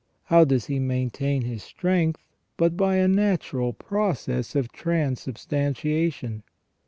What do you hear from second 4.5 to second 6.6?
of transubstantiation